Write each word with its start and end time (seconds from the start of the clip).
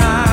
time. 0.00 0.29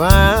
Found. 0.00 0.39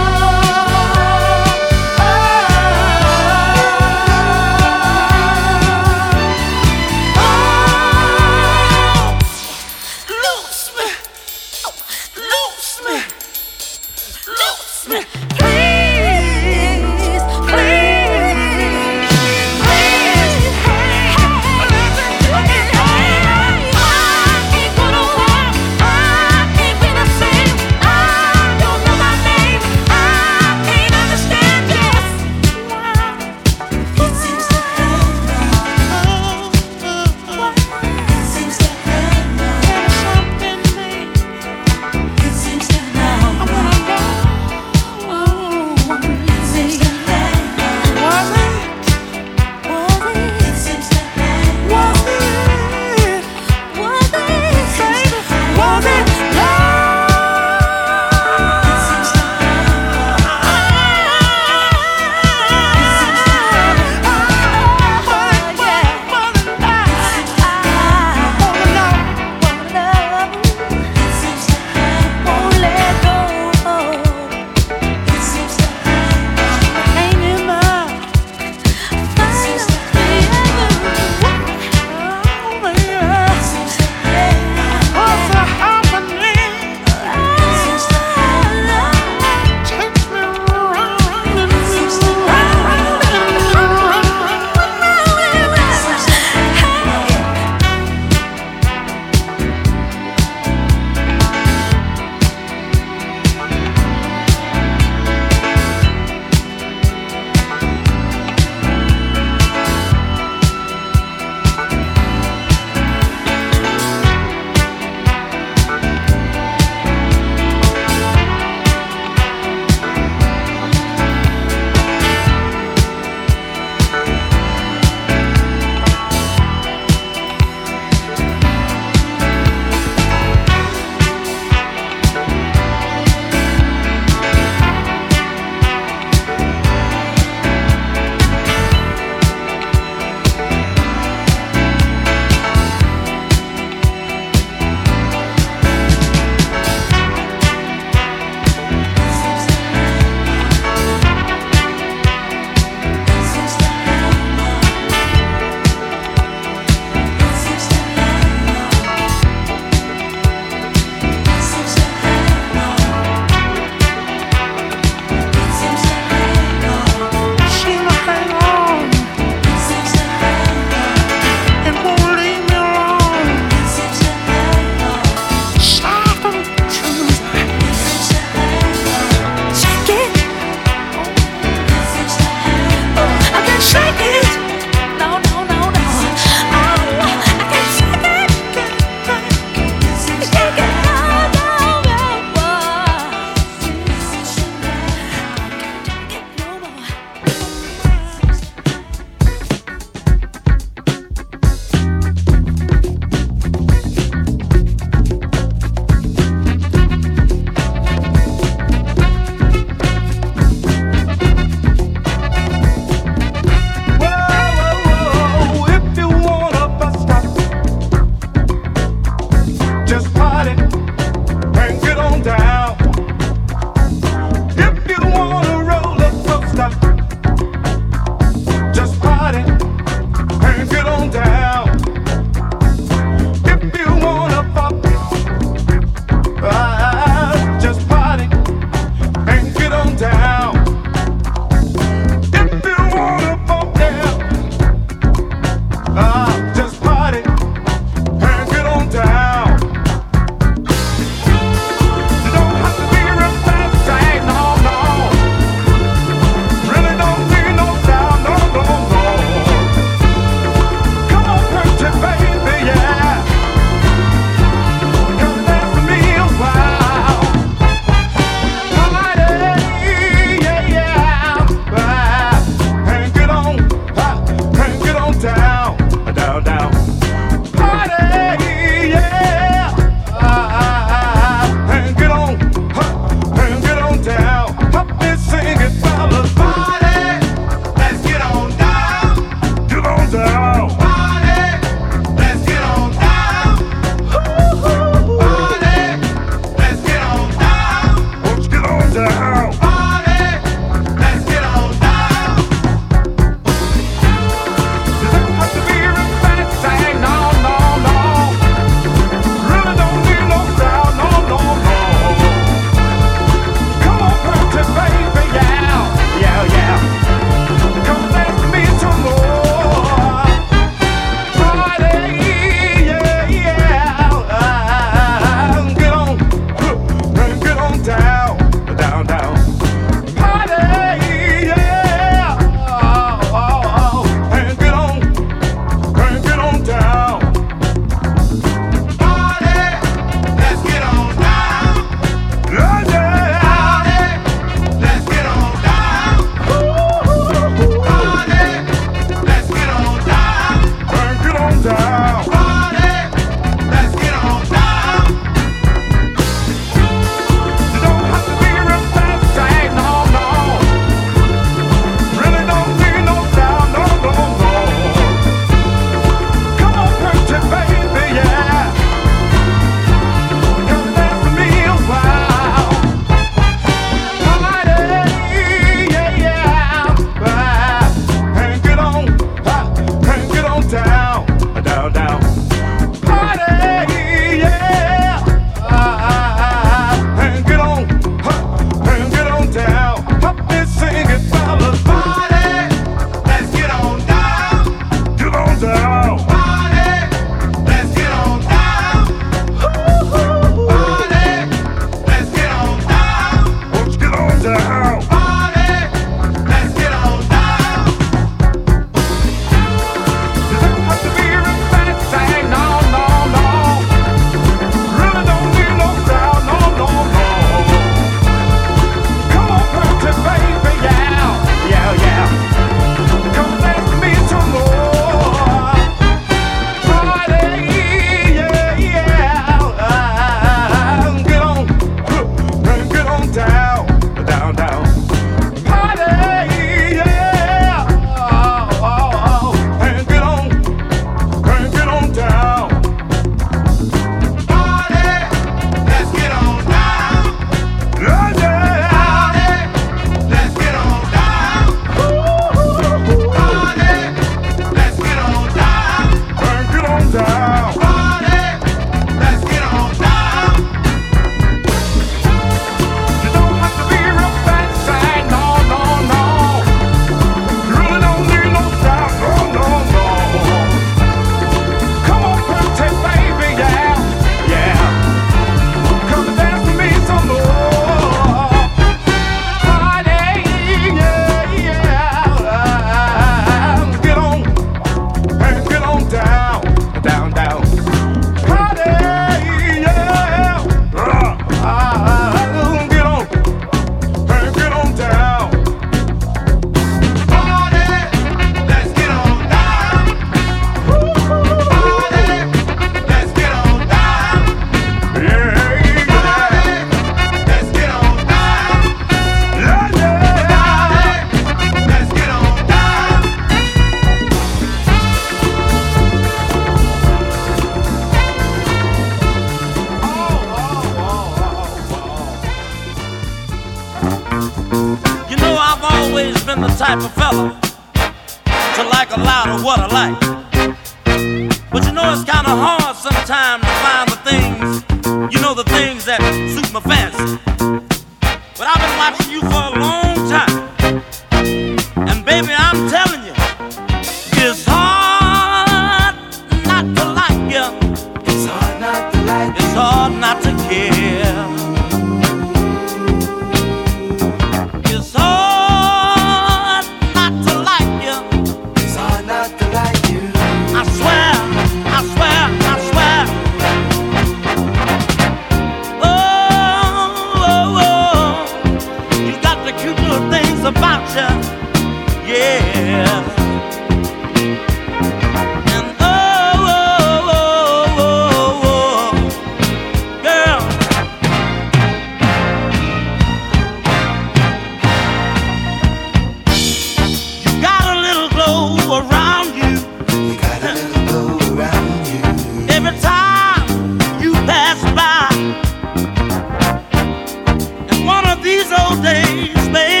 Days, 598.99 599.53
baby, 599.69 600.00